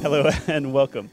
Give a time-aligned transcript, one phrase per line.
[0.00, 1.10] Hello and welcome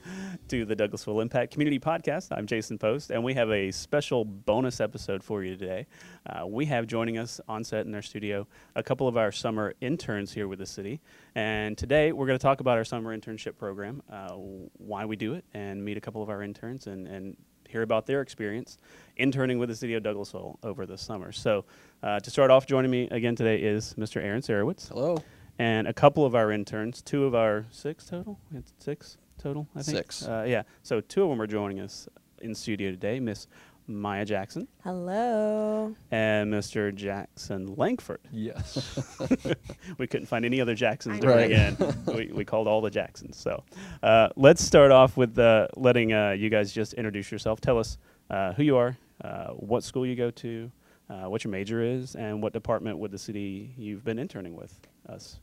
[0.48, 2.28] to the Douglasville Impact Community Podcast.
[2.30, 5.88] I'm Jason Post, and we have a special bonus episode for you today.
[6.28, 9.74] Uh, we have joining us on set in our studio a couple of our summer
[9.82, 11.02] interns here with the city,
[11.34, 15.34] and today we're going to talk about our summer internship program, uh, why we do
[15.34, 17.36] it, and meet a couple of our interns and, and
[17.68, 18.78] hear about their experience
[19.18, 21.32] interning with the city of Douglasville over the summer.
[21.32, 21.66] So,
[22.04, 24.24] uh, to start off, joining me again today is Mr.
[24.24, 25.18] Aaron Sarowitz Hello.
[25.60, 29.82] And a couple of our interns, two of our six total, it's six total, I
[29.82, 29.98] think.
[29.98, 30.28] Six.
[30.28, 30.64] Uh, yeah.
[30.84, 32.08] So two of them are joining us
[32.42, 33.48] in studio today, Miss
[33.88, 35.96] Maya Jackson Hello.
[36.10, 36.94] and Mr.
[36.94, 38.20] Jackson Langford.
[38.32, 39.00] Yes.
[39.98, 41.34] we couldn't find any other Jacksons I to know.
[41.34, 42.16] bring in.
[42.16, 43.38] we, we called all the Jacksons.
[43.38, 43.64] So
[44.02, 47.62] uh, let's start off with uh, letting uh, you guys just introduce yourself.
[47.62, 47.98] Tell us
[48.30, 50.72] uh, who you are, uh, what school you go to,
[51.10, 54.80] uh, what your major is, and what department with the city you've been interning with
[55.08, 55.40] us.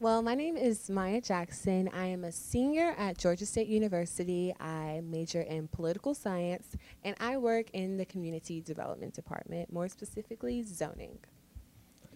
[0.00, 1.90] Well, my name is Maya Jackson.
[1.92, 4.54] I am a senior at Georgia State University.
[4.60, 10.62] I major in political science and I work in the community development department, more specifically
[10.62, 11.18] zoning.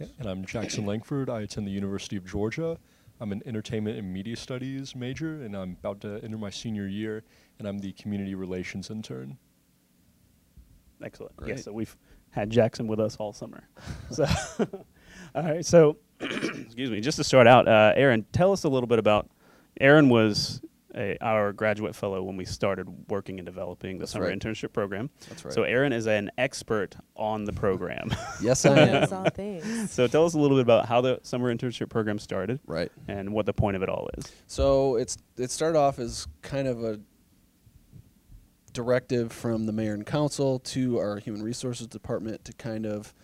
[0.00, 1.28] Okay, And I'm Jackson Langford.
[1.28, 2.78] I attend the University of Georgia.
[3.18, 7.24] I'm an entertainment and media studies major, and I'm about to enter my senior year,
[7.58, 9.36] and I'm the community relations intern.
[11.02, 11.34] Excellent.
[11.34, 11.48] Great.
[11.48, 11.96] Yes, so we've
[12.30, 13.68] had Jackson with us all summer.
[14.12, 14.24] so,
[15.34, 15.66] all right.
[15.66, 15.96] So,
[16.64, 17.00] excuse me.
[17.00, 19.28] Just to start out, uh, Aaron, tell us a little bit about.
[19.80, 20.60] Aaron was
[20.94, 24.38] a, our graduate fellow when we started working and developing the That's summer right.
[24.38, 25.10] internship program.
[25.28, 25.54] That's right.
[25.54, 28.10] So, Aaron is an expert on the program.
[28.42, 29.12] yes, I am.
[29.12, 29.90] all things.
[29.90, 32.92] so, tell us a little bit about how the summer internship program started right.
[33.08, 34.30] and what the point of it all is.
[34.46, 37.00] So it's it started off as kind of a
[38.72, 43.14] directive from the mayor and council to our human resources department to kind of,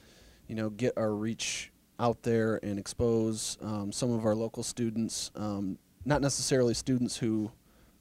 [0.47, 5.31] you know, get our reach out there and expose um, some of our local students,
[5.35, 7.51] um, not necessarily students who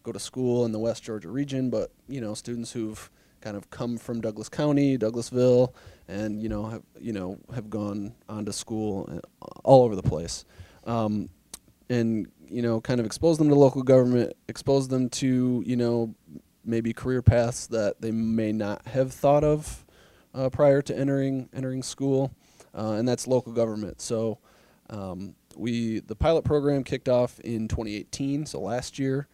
[0.03, 3.09] go to school in the West Georgia region, but you know, students who've
[3.41, 5.73] kind of come from Douglas County, Douglasville,
[6.07, 10.03] and you know have you know have gone on to school uh, all over the
[10.03, 10.45] place.
[10.85, 11.29] Um,
[11.89, 16.13] and you know kind of expose them to local government expose them to you know
[16.65, 19.85] maybe career paths that they may not have thought of
[20.33, 22.31] uh, prior to entering entering school
[22.77, 24.37] uh, and that's local government so
[24.89, 29.27] um, we the pilot program kicked off in 2018 so last year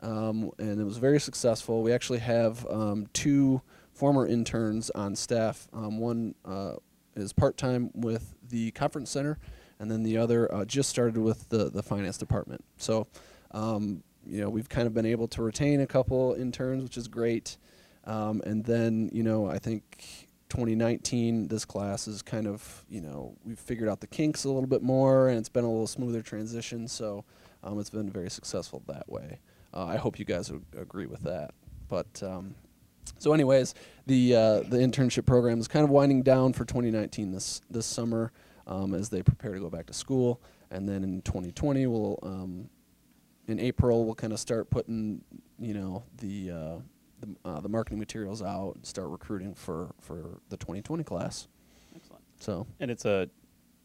[0.00, 3.60] um, and it was very successful we actually have um, two
[3.92, 6.72] former interns on staff um, one uh,
[7.14, 9.38] is part-time with the conference center
[9.78, 12.64] and then the other uh, just started with the the finance department.
[12.76, 13.06] So,
[13.52, 17.08] um, you know, we've kind of been able to retain a couple interns, which is
[17.08, 17.56] great.
[18.04, 20.25] Um, and then, you know, I think
[20.56, 24.66] 2019, this class is kind of, you know, we've figured out the kinks a little
[24.66, 26.88] bit more, and it's been a little smoother transition.
[26.88, 27.26] So,
[27.62, 29.38] um, it's been very successful that way.
[29.74, 31.50] Uh, I hope you guys would agree with that.
[31.90, 32.54] But um,
[33.18, 33.74] so, anyways,
[34.06, 38.32] the uh, the internship program is kind of winding down for 2019 this this summer
[38.66, 40.40] um, as they prepare to go back to school,
[40.70, 42.70] and then in 2020 we'll um,
[43.46, 45.22] in April we'll kind of start putting
[45.58, 46.76] you know the uh,
[47.20, 51.48] the, uh, the marketing materials out and start recruiting for for the 2020 class.
[51.94, 52.22] Excellent.
[52.40, 53.28] So And it's a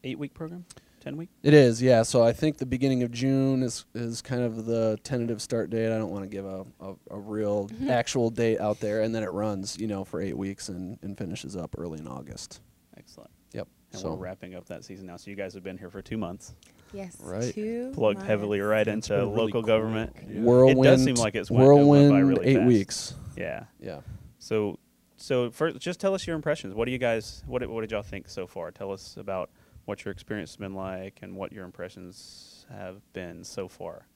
[0.04, 0.64] eight week program,
[1.00, 1.30] ten week.
[1.42, 2.02] it is, yeah.
[2.02, 5.86] So I think the beginning of June is is kind of the tentative start date.
[5.94, 9.22] I don't want to give a, a, a real actual date out there, and then
[9.22, 12.60] it runs, you know, for eight weeks and, and finishes up early in August.
[12.98, 13.30] Excellent.
[13.54, 13.68] Yep.
[13.92, 15.16] And so we're wrapping up that season now.
[15.16, 16.54] So you guys have been here for two months.
[16.94, 17.16] Yes.
[17.20, 17.54] Right.
[17.54, 19.66] Two Plugged heavily right It's into been really local quick.
[19.66, 20.16] government.
[20.28, 20.40] Yeah.
[20.40, 20.78] whirlwind.
[20.80, 22.66] It does seem like it's went- by whirlwind really eight fast.
[22.66, 23.14] weeks.
[23.36, 23.64] Yeah.
[23.80, 24.00] Yeah.
[24.38, 24.78] So,
[25.16, 26.74] so first, just tell us your impressions.
[26.74, 27.42] What do you guys?
[27.46, 28.70] What did, what did y'all think so far?
[28.70, 29.50] Tell us about
[29.84, 34.06] what your experience has been like and what your impressions have been so far.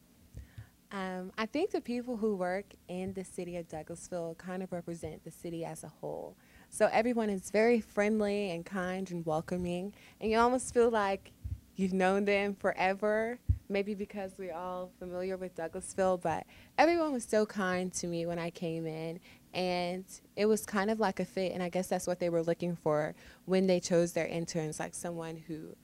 [0.92, 5.24] Um, I think the people who work in the city of Douglasville kind of represent
[5.24, 6.36] the city as a whole.
[6.70, 11.32] So everyone is very friendly and kind and welcoming, and you almost feel like
[11.76, 13.38] you've known them forever.
[13.68, 16.46] Maybe because we're all familiar with Douglasville, but
[16.78, 19.18] everyone was so kind to me when I came in,
[19.52, 20.04] and
[20.36, 21.52] it was kind of like a fit.
[21.52, 23.14] And I guess that's what they were looking for
[23.44, 25.74] when they chose their interns, like someone who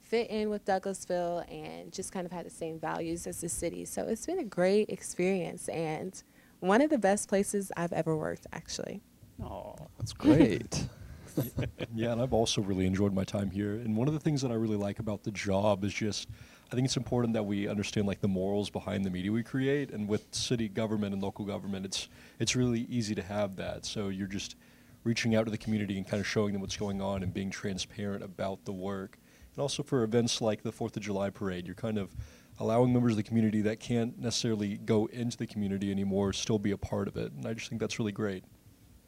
[0.00, 3.84] fit in with Douglasville and just kind of had the same values as the city.
[3.84, 6.22] So it's been a great experience and
[6.60, 9.02] one of the best places I've ever worked, actually.
[9.42, 10.86] Oh, That's great.
[11.94, 13.72] yeah, and I've also really enjoyed my time here.
[13.72, 16.28] And one of the things that I really like about the job is just,
[16.70, 19.90] I think it's important that we understand like the morals behind the media we create.
[19.90, 22.08] And with city government and local government, it's
[22.38, 23.84] it's really easy to have that.
[23.84, 24.56] So you're just
[25.04, 27.50] reaching out to the community and kind of showing them what's going on and being
[27.50, 29.18] transparent about the work.
[29.54, 32.14] And also for events like the Fourth of July parade, you're kind of
[32.60, 36.72] allowing members of the community that can't necessarily go into the community anymore still be
[36.72, 37.32] a part of it.
[37.32, 38.44] And I just think that's really great.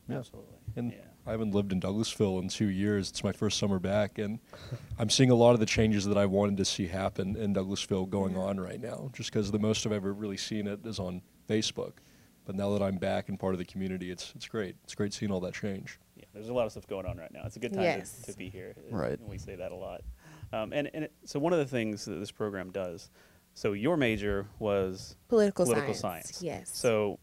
[0.08, 0.18] Yeah.
[0.18, 0.54] Absolutely.
[0.76, 0.98] And yeah.
[1.30, 3.08] I haven't lived in Douglasville in two years.
[3.08, 4.40] It's my first summer back, and
[4.98, 8.10] I'm seeing a lot of the changes that I wanted to see happen in Douglasville
[8.10, 9.10] going on right now.
[9.12, 11.92] Just because the most I've ever really seen it is on Facebook,
[12.46, 14.74] but now that I'm back and part of the community, it's it's great.
[14.82, 16.00] It's great seeing all that change.
[16.16, 17.42] Yeah, there's a lot of stuff going on right now.
[17.44, 18.22] It's a good time Yes.
[18.24, 18.74] to, to be here.
[18.76, 19.16] uh, Right.
[19.20, 20.00] And we say that a lot.
[20.52, 23.08] Um, and and it, so one of the things that this program does.
[23.54, 26.24] So your major was Political, political science.
[26.38, 26.42] science.
[26.42, 26.70] Yes.
[26.76, 27.20] So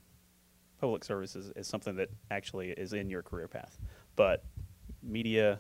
[0.80, 3.80] public services is something that actually is in your career path,
[4.18, 4.44] but
[5.02, 5.60] media.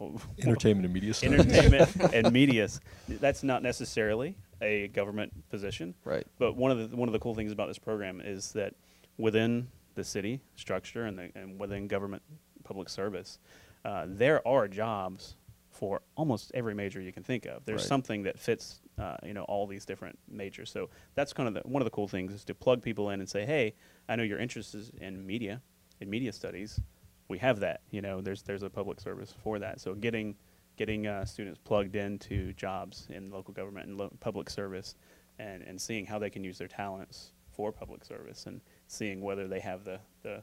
[0.42, 1.40] Entertainment and media studies.
[1.40, 6.26] entertainment and media s- that's not necessarily a government position Right.
[6.38, 8.72] but one of the one of the cool things about this program is that
[9.18, 12.22] within the city structure and, the, and within government
[12.64, 13.38] public service
[13.84, 15.36] uh, there are jobs
[15.70, 17.88] for almost every major you can think of there's Right.
[17.88, 21.60] something that fits uh, you know all these different majors so that's kind of the,
[21.68, 23.74] one of the cool things is to plug people in and say hey
[24.08, 25.60] i know your interest is in media
[26.00, 26.80] in media studies
[27.30, 27.80] we have that.
[27.90, 29.80] You know, there's there's a public service for that.
[29.80, 30.34] So getting
[30.76, 34.96] getting uh, students plugged into jobs in local government and lo- public service,
[35.38, 39.46] and and seeing how they can use their talents for public service, and seeing whether
[39.48, 40.42] they have the the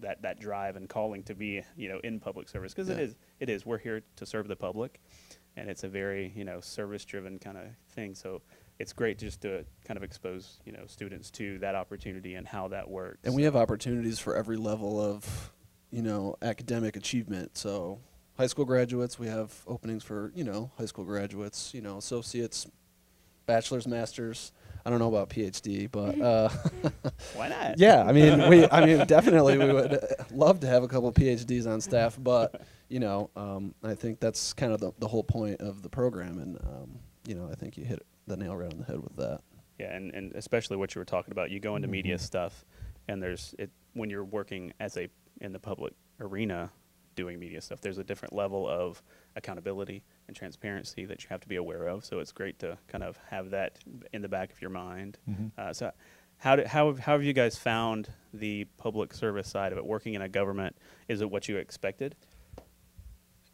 [0.00, 3.04] that that drive and calling to be you know in public service because it Yeah.
[3.04, 5.00] is it is we're here to serve the public,
[5.56, 8.14] and it's a very you know service driven kind of thing.
[8.14, 8.42] So.
[8.80, 12.68] It's great just to kind of expose, you know, students to that opportunity and how
[12.68, 13.18] that works.
[13.24, 15.50] And we have opportunities for every level of,
[15.90, 17.56] you know, academic achievement.
[17.56, 18.00] So,
[18.36, 22.66] high school graduates, we have openings for, you know, high school graduates, you know, associates,
[23.46, 24.52] bachelor's, masters.
[24.86, 26.48] I don't know about PhD, but uh,
[27.34, 27.74] Why not?
[27.78, 29.98] yeah, I mean, we, I mean, definitely we would uh,
[30.30, 34.52] love to have a couple PhDs on staff, but you know, um, I think that's
[34.54, 37.76] kind of the, the whole point of the program, and um, you know, I think
[37.76, 39.40] you hit the nail right on the head with that.
[39.78, 42.24] Yeah, and, and especially what you were talking about, you go into media Mm-hmm.
[42.24, 42.64] stuff,
[43.08, 45.08] and there's it when you're working as a
[45.40, 46.70] in the public arena
[47.14, 47.80] doing media stuff.
[47.80, 49.02] There's a different level of
[49.34, 52.04] accountability and transparency that you have to be aware of.
[52.04, 53.78] So it's great to kind of have that
[54.12, 55.18] in the back of your mind.
[55.28, 55.50] Mhm.
[55.58, 55.90] Uh, so
[56.38, 59.84] how do, how how have you guys found the public service side of it?
[59.84, 60.76] Working in a government,
[61.08, 62.14] is it what you expected?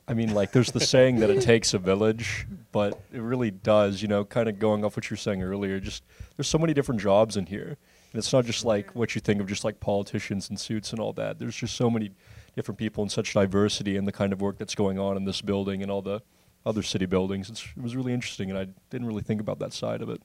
[0.07, 4.03] I mean, like, there's the saying that it takes a village, but it really does,
[4.03, 5.81] you know, kind of going off what you were saying earlier.
[5.81, 6.05] Just
[6.37, 7.79] there's so many different jobs in here.
[8.15, 11.01] And it's not just like what you think of just like politicians and suits and
[11.01, 11.41] all that.
[11.41, 12.13] There's just so many
[12.55, 15.43] different people and such diversity in the kind of work that's going on in this
[15.43, 16.23] building and all the
[16.65, 17.51] other city buildings.
[17.51, 20.23] It's, it was really interesting, and I didn't really think about that side of it.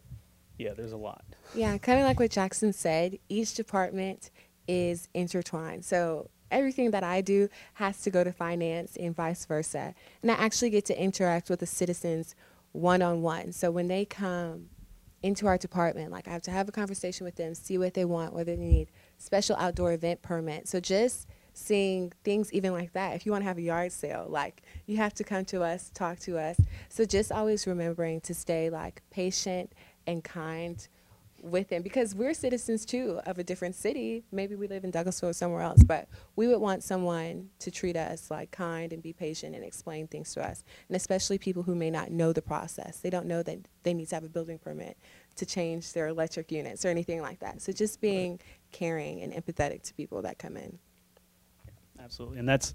[0.59, 1.23] Yeah, there's a lot.
[1.55, 4.29] Yeah, kind of like what Jackson said, each department
[4.67, 5.83] is intertwined.
[5.83, 9.95] So everything that I do has to go to finance and vice versa.
[10.21, 12.35] And I actually get to interact with the citizens
[12.71, 13.51] one on one.
[13.51, 14.69] So when they come
[15.21, 18.05] into our department, like I have to have a conversation with them, see what they
[18.05, 20.67] want, whether they need special outdoor event permit.
[20.67, 23.15] So just seeing things even like that.
[23.15, 25.91] If you want to have a yard sale, like you have to come to us,
[25.93, 26.57] talk to us.
[26.87, 29.73] So just always remembering to stay like patient
[30.07, 30.87] and kind
[31.41, 34.23] with them because we're citizens too of a different city.
[34.31, 37.95] Maybe we live in Douglasville or somewhere else, but we would want someone to treat
[37.95, 40.63] us like kind and be patient and explain things to us.
[40.87, 42.99] And especially people who may not know the process.
[42.99, 44.97] They don't know that they need to have a building permit
[45.35, 47.61] to change their electric units or anything like that.
[47.61, 48.39] So just being
[48.71, 50.79] caring and empathetic to people that come in.
[52.01, 52.73] Absolutely, and that's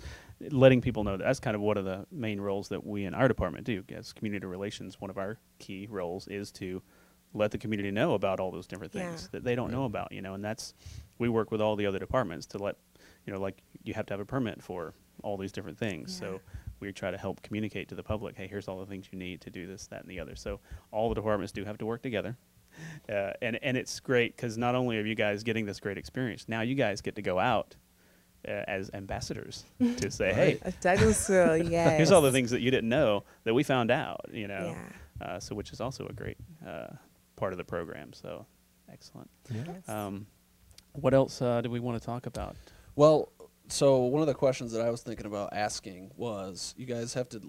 [0.50, 3.14] letting people know that that's kind of one of the main roles that we in
[3.14, 5.00] our department do as community relations.
[5.00, 6.82] One of our key roles is to
[7.34, 9.28] let the community know about all those different things Yeah.
[9.32, 10.12] that they don't know about.
[10.12, 10.74] You know, and that's
[11.18, 12.76] we work with all the other departments to let
[13.26, 16.18] you know, like you have to have a permit for all these different things.
[16.20, 16.28] Yeah.
[16.28, 16.40] So
[16.80, 19.40] we try to help communicate to the public, hey, here's all the things you need
[19.42, 20.36] to do this, that, and the other.
[20.36, 20.60] So
[20.90, 22.36] all the departments do have to work together.
[23.08, 26.46] Uh, and, and it's great because not only are you guys getting this great experience,
[26.48, 27.76] now you guys get to go out
[28.46, 29.64] uh, as ambassadors
[29.98, 31.96] to say, hey, Of Douglasville, yes.
[31.96, 34.74] here's all the things that you didn't know that we found out, you know.
[35.20, 35.26] Yeah.
[35.26, 36.36] Uh, so which is also a great
[36.66, 36.88] uh,
[37.36, 38.12] part of the program.
[38.12, 38.46] So
[38.92, 39.30] excellent.
[39.50, 39.88] Yes.
[39.88, 40.26] Um,
[40.92, 42.56] what else uh, do we want to talk about?
[42.96, 43.32] Well,
[43.68, 47.28] so one of the questions that I was thinking about asking was you guys have
[47.30, 47.40] to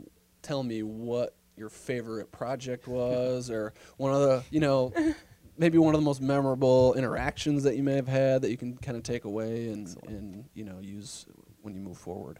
[0.41, 4.93] tell me what your favorite project was or one of the, you know,
[5.57, 8.77] maybe one of the most memorable interactions that you may have had that you can
[8.77, 10.09] kind of take away and, Excellent.
[10.09, 11.25] and you know, use
[11.61, 12.39] when you move forward.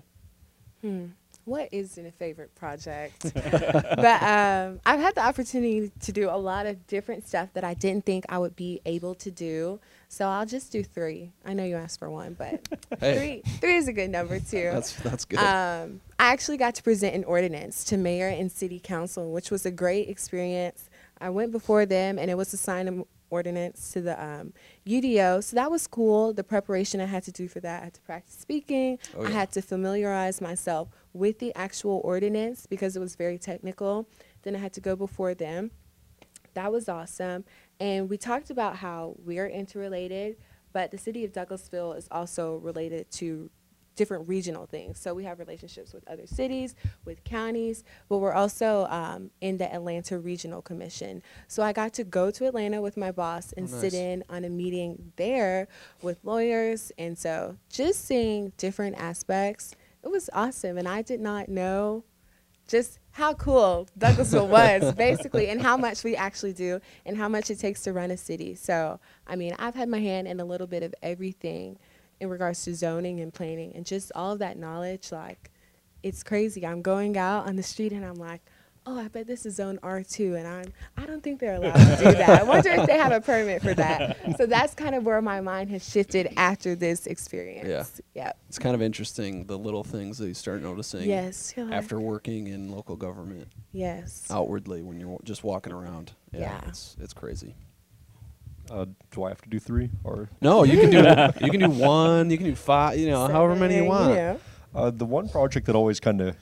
[0.82, 1.08] Hmm.
[1.46, 3.32] What isn't a favorite project?
[3.34, 7.76] but um, I've had the opportunity to do a lot of different stuff that I
[7.76, 9.80] didn't think I would be able to do.
[10.10, 11.32] So I'll just do three.
[11.46, 12.68] I know you asked for one, but
[13.00, 13.42] Hey.
[13.44, 14.72] three three is a good number too.
[14.74, 15.40] That's that's good.
[15.40, 19.68] Um, I actually got to present an ordinance to mayor and city council, which was
[19.68, 20.90] a great experience.
[21.20, 24.54] I went before them, and it was to sign an ordinance to the um,
[24.88, 25.44] UDO.
[25.44, 26.34] So that was cool.
[26.34, 28.98] The preparation I had to do for that, I had to practice speaking.
[29.18, 34.08] Oh, I had to familiarize myself with the actual ordinance because it was very technical.
[34.44, 35.72] Then I had to go before them.
[36.54, 37.46] That was awesome.
[37.80, 40.38] And we talked about how we're interrelated,
[40.74, 43.50] but the city of Douglasville is also related to
[43.96, 45.00] different regional things.
[45.00, 49.74] So we have relationships with other cities, with counties, but we're also um, in the
[49.74, 51.24] Atlanta Regional Commission.
[51.48, 54.44] So I got to go to Atlanta with my boss and Oh, sit in on
[54.44, 55.70] a meeting there
[56.02, 56.92] with lawyers.
[56.98, 60.78] And so just seeing different aspects, it was awesome.
[60.78, 62.04] And I did not know
[62.68, 67.50] just how cool Douglasville was, basically, and how much we actually do and how much
[67.50, 68.56] it takes to run a city.
[68.56, 71.78] So, I mean, I've had my hand in a little bit of everything
[72.20, 75.12] in regards to zoning and planning and just all of that knowledge.
[75.12, 75.52] Like,
[76.04, 76.66] it's crazy.
[76.66, 78.42] I'm going out on the street and I'm like,
[78.88, 81.96] oh, I bet this is zone R2, and I'm I don't think they're allowed to
[81.98, 82.30] do that.
[82.42, 84.18] I wonder if they have a permit for that.
[84.38, 87.68] So that's kind of where my mind has shifted after this experience.
[88.14, 88.24] Yeah.
[88.26, 88.38] Yep.
[88.50, 91.54] It's kind of interesting the little things that you start noticing Yes.
[91.58, 94.26] you're like, after working in local government Yes.
[94.30, 96.12] outwardly when you're just walking around.
[96.32, 96.62] Yeah, Yeah.
[96.68, 97.56] it's it's crazy.
[98.72, 100.28] Uh, do I have to do three or?
[100.42, 100.98] No, you can do
[101.46, 104.14] you can do one, you can do five, you know, however many you want.
[104.14, 104.40] know.
[104.74, 106.36] Uh, the one project that always kind of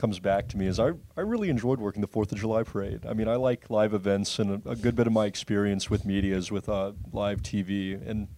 [0.00, 3.04] comes back to me is I, I really enjoyed working the Fourth of July parade.
[3.06, 6.06] I mean, I like live events, and a, a good bit of my experience with
[6.06, 8.00] media is with uh, live TV.
[8.08, 8.28] And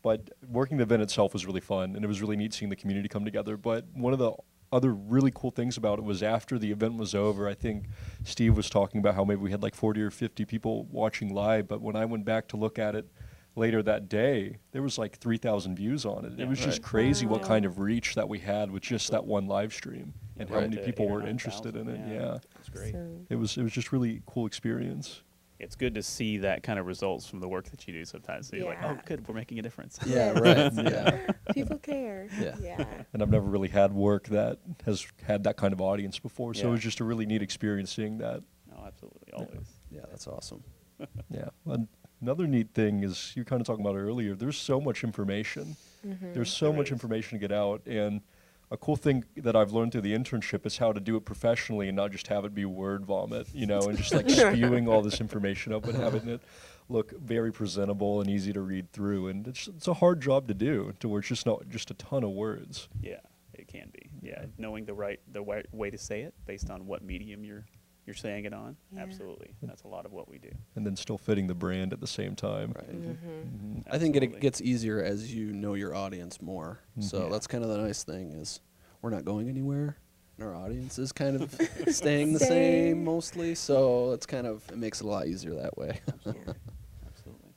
[0.00, 2.76] but working the event itself was really fun, and it was really neat seeing the
[2.76, 3.56] community come together.
[3.56, 4.32] But one of the
[4.70, 7.86] other really cool things about it was after the event was over, I think
[8.22, 11.66] Steve was talking about how maybe we had like 40 or 50 people watching live.
[11.66, 13.06] But when I went back to look at it
[13.54, 16.32] later that day, there was like 3,000 views on it.
[16.36, 16.44] Yeah.
[16.44, 16.82] it was just Right.
[16.82, 20.48] crazy what kind of reach that we had with just that one live stream and
[20.48, 22.00] how many people were nine interested in it.
[22.08, 22.38] Yeah.
[22.58, 22.92] It's great.
[22.92, 25.22] So, It was it was just really cool experience.
[25.58, 28.48] It's good to see that kind of results from the work that you do sometimes.
[28.48, 29.96] So you're like, oh, good, we're making a difference.
[30.04, 30.72] Yeah, right.
[30.74, 31.30] Yeah.
[31.54, 32.26] people care.
[32.40, 32.56] Yeah.
[32.60, 32.84] Yeah.
[33.12, 36.54] And I've never really had work that has had that kind of audience before.
[36.54, 38.42] So it was just a really neat experience seeing that.
[38.68, 39.68] No, absolutely, always.
[39.90, 40.64] Yeah, that's awesome.
[41.30, 41.48] Yeah.
[41.66, 41.86] And
[42.22, 44.34] another neat thing is you kind of talking about earlier.
[44.34, 45.76] There's so much information.
[46.06, 46.32] Mhm.
[46.32, 46.92] There's so There much is.
[46.92, 48.22] information to get out, and
[48.70, 51.88] a cool thing that I've learned through the internship is how to do it professionally
[51.88, 55.02] and not just have it be word vomit, you know, and just like spewing all
[55.02, 56.40] this information up and having it
[56.88, 59.28] look very presentable and easy to read through.
[59.28, 61.94] And it's it's a hard job to do, to where it's just not just a
[61.94, 62.88] ton of words.
[63.00, 63.20] Yeah,
[63.54, 64.08] it can be.
[64.22, 67.66] Yeah, knowing the right the right way to say it based on what medium you're
[68.06, 68.76] you're saying it on.
[68.94, 69.02] Yeah.
[69.02, 70.50] Absolutely, that's a lot of what we do.
[70.76, 72.72] and then still fitting the brand at the same time.
[72.74, 72.90] Right.
[72.90, 73.16] Mhm.
[73.16, 73.82] Mhm.
[73.90, 74.40] I think it Absolutely.
[74.40, 76.80] gets easier as you know your audience more.
[77.00, 77.28] So Yeah.
[77.30, 78.60] that's kind of the nice thing is
[79.02, 79.96] we're not going anywhere.
[80.38, 81.50] And our audience is kind of
[81.88, 82.48] staying the Same.
[82.96, 83.54] same mostly.
[83.54, 86.00] So it's kind of it makes it a lot easier that way.
[86.26, 86.32] Yeah.
[87.06, 87.50] Absolutely.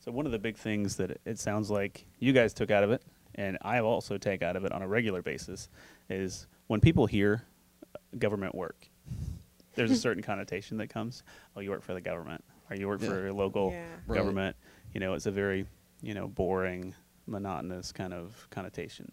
[0.00, 2.84] So one of the big things that it- it sounds like you guys took out
[2.84, 3.02] of it,
[3.36, 5.68] and I also take out of it on a regular basis,
[6.10, 7.42] is when people hear
[7.94, 8.88] uh, government work,
[9.74, 11.22] there's a certain connotation that comes.
[11.56, 13.08] Oh, you work for the government, or you work Yeah.
[13.08, 13.86] for a local Yeah.
[14.06, 14.16] Right.
[14.16, 14.56] government.
[14.92, 15.66] You know, it's a very
[16.02, 16.94] you know boring,
[17.26, 19.10] monotonous kind of connotation.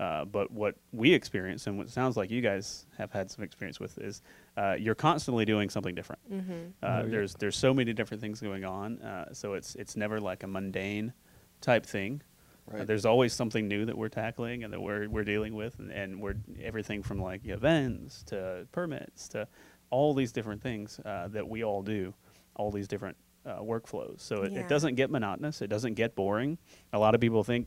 [0.00, 3.80] Uh, but what we experience, and what sounds like you guys have had some experience
[3.80, 4.22] with, is
[4.56, 6.22] uh, you're constantly doing something different.
[6.30, 6.68] Mhm.
[6.82, 7.02] Uh, Oh, yeah.
[7.10, 10.46] There's there's so many different things going on, uh, so it's it's never like a
[10.46, 11.12] mundane
[11.60, 12.22] type thing.
[12.70, 12.86] Uh, Right.
[12.86, 16.20] there's always something new that we're tackling and that we're we're dealing with, and, and
[16.20, 19.48] we're everything from like events to permits to
[19.90, 22.14] all these different things uh, that we all do,
[22.56, 23.16] all these different
[23.46, 24.20] uh, workflows.
[24.20, 24.60] So it, Yeah.
[24.60, 25.62] it doesn't get monotonous.
[25.62, 26.58] It doesn't get boring.
[26.92, 27.66] A lot of people think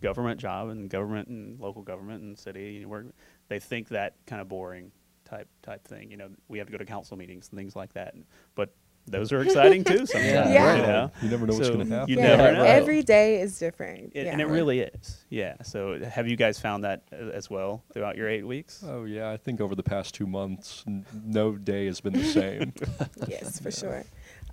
[0.00, 3.06] government job and government and local government and city work,
[3.48, 4.90] they think that kind of boring
[5.24, 6.10] type type thing.
[6.10, 8.14] You know, we have to go to council meetings and things like that.
[8.54, 8.74] But
[9.06, 10.06] those are exciting too.
[10.06, 10.76] Sometimes, Yeah.
[10.76, 11.10] you know.
[11.22, 12.08] You never know what's going to happen.
[12.10, 12.36] You yeah.
[12.36, 12.64] never know.
[12.64, 14.12] Every day is different.
[14.14, 14.32] It- yeah.
[14.32, 15.24] And it really is.
[15.28, 15.54] Yeah.
[15.62, 18.84] So have you guys found that uh, as well throughout your eight weeks?
[18.86, 22.24] Oh yeah, I think over the past two months, n- no day has been the
[22.24, 22.72] same.
[23.28, 24.04] yes, for sure.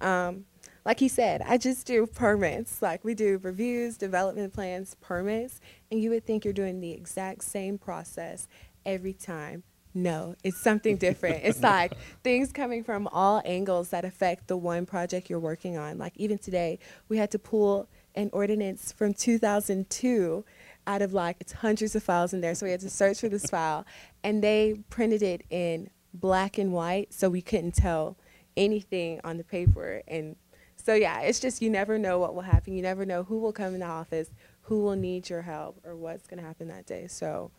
[0.01, 0.46] Um,
[0.86, 2.82] like he said, I just do permits.
[2.82, 5.60] Like we do reviews, development plans, permits,
[5.91, 8.48] and you would think you're doing the exact same process
[8.86, 9.63] every time.
[9.93, 11.41] No, it's something different.
[11.43, 11.93] it's like
[12.24, 15.98] things coming from all angles that affect the one project you're working on.
[15.98, 20.46] Like even today, we had to pull an ordinance from 2002
[20.86, 22.55] out of like it's hundreds of files in there.
[22.55, 23.86] So we had to search for this file,
[24.24, 28.17] and they printed it in black and white, so we couldn't tell
[28.58, 30.01] anything on the paper.
[30.08, 30.36] And
[30.75, 32.74] so yeah, it's just you never know what will happen.
[32.74, 34.29] You never know who will come in the office,
[34.63, 37.08] who will need your help, or what's going to happen that day.
[37.08, 37.51] So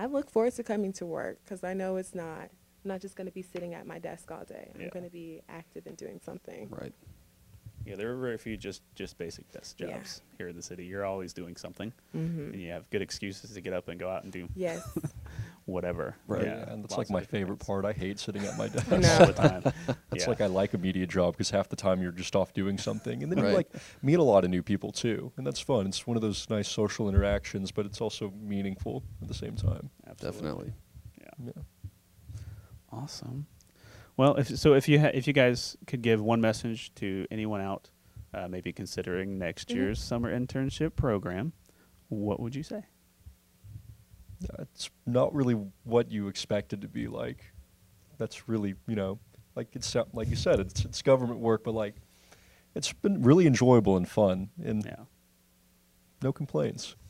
[0.00, 2.48] I look forward to coming to work because I know it's not
[2.82, 4.70] I'm not just going to be sitting at my desk all day.
[4.74, 4.88] I'm Yeah.
[4.88, 6.68] going to be active and doing something.
[6.70, 6.94] Right.
[7.84, 9.88] Yeah, there are very few just just basic desk Yeah.
[9.88, 10.86] jobs here in the city.
[10.86, 14.08] You're always doing something, hmm and you have good excuses to get up and go
[14.08, 14.82] out and do Yes.
[15.66, 16.16] whatever.
[16.26, 16.44] Right.
[16.46, 17.66] Yeah, and that's like my favorite things.
[17.66, 17.84] part.
[17.84, 18.90] I hate sitting at my desk.
[18.92, 19.62] I all the time.
[20.12, 20.30] It's yeah.
[20.30, 23.22] like I like a media job because half the time you're just off doing something,
[23.22, 23.50] and then Right.
[23.50, 25.86] you like meet a lot of new people too, and that's fun.
[25.86, 29.90] It's one of those nice social interactions, but it's also meaningful at the same time.
[30.08, 30.40] Absolutely.
[30.40, 30.72] Definitely.
[31.20, 31.52] Yeah.
[31.54, 31.62] Yeah.
[32.92, 33.46] Awesome.
[34.16, 37.60] Well, if so, if you ha- if you guys could give one message to anyone
[37.60, 37.88] out,
[38.34, 39.74] uh, maybe considering next Mhm.
[39.76, 41.52] year's summer internship program,
[42.08, 42.82] what would you say?
[44.58, 45.54] It's not really
[45.84, 47.44] what you expect it to be like.
[48.18, 49.18] That's really, you know,
[49.56, 51.94] like it's like you said, it's it's government work, but like
[52.74, 55.04] it's been really enjoyable and fun, and Yeah.
[56.22, 56.94] no complaints.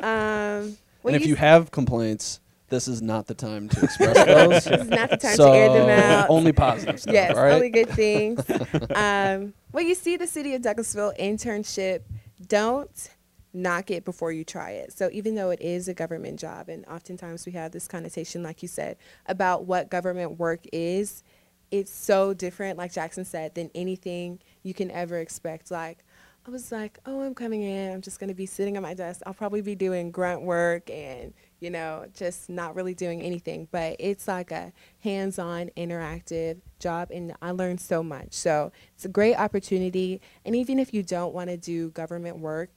[0.00, 4.64] Um, and if you s- have complaints, this is not the time to express those.
[4.64, 6.28] this is not the time so to air them out.
[6.28, 7.14] only positive stuff.
[7.14, 7.54] yes, all right?
[7.54, 8.38] only good things.
[8.94, 12.02] um, well, you see the City of Douglasville internship.
[12.46, 13.08] Don't
[13.52, 14.92] knock it before you try it.
[14.92, 18.62] So even though it is a government job, and oftentimes we have this connotation, like
[18.62, 21.22] you said, about what government work is,
[21.70, 25.70] it's so different, like Jackson said, than anything you can ever expect.
[25.70, 25.98] Like,
[26.46, 27.92] I was like, oh, I'm coming in.
[27.92, 29.20] I'm just going to be sitting at my desk.
[29.26, 33.68] I'll probably be doing grunt work and, you know, just not really doing anything.
[33.70, 37.10] But it's like a hands on, interactive job.
[37.10, 38.32] And I learned so much.
[38.32, 40.22] So it's a great opportunity.
[40.46, 42.70] And even if you don't want to do government work,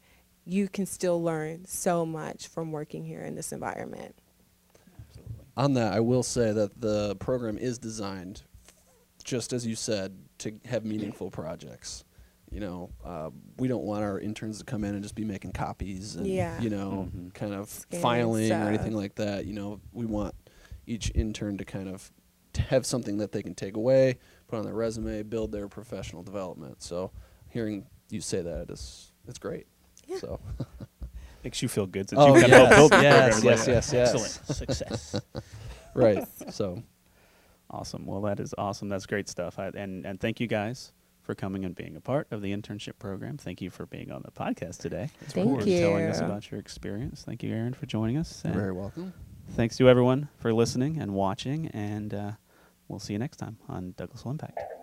[0.45, 4.15] you can still learn so much from working here in this environment.
[5.09, 5.35] Absolutely.
[5.57, 8.43] On that, I will say that the program is designed,
[9.23, 12.03] just as you said, to have meaningful projects.
[12.49, 15.53] You know, uh, we don't want our interns to come in and just be making
[15.53, 16.59] copies and Yeah.
[16.61, 17.33] you know, Mhm.
[17.33, 19.45] kind of Scanning filing or anything like that.
[19.45, 20.35] You know, we want
[20.85, 22.11] each intern to kind of
[22.51, 24.17] t- have something that they can take away,
[24.47, 26.81] put on their resume, build their professional development.
[26.81, 27.11] So,
[27.47, 29.67] hearing you say that is it's great.
[30.11, 30.17] Yeah.
[30.19, 30.39] So,
[31.43, 33.51] Makes you feel good since Oh, you've kind of yes, built yes, program.
[33.57, 34.13] Yes, yes, yes.
[34.13, 35.21] Excellent success.
[35.95, 36.23] right.
[36.51, 36.83] So,
[37.71, 38.05] Awesome.
[38.05, 38.89] Well, that is awesome.
[38.89, 39.57] That's great stuff.
[39.57, 40.91] I, and and thank you guys
[41.23, 43.37] for coming and being a part of the internship program.
[43.37, 45.09] Thank you for being on the podcast today.
[45.29, 47.23] Thank and telling us about your experience.
[47.23, 48.41] Thank you, Aaron, for joining us.
[48.43, 49.13] you're very welcome.
[49.51, 51.67] thanks to everyone for listening and watching.
[51.67, 52.31] And uh,
[52.89, 54.80] we'll see you next time on Douglasville Impact.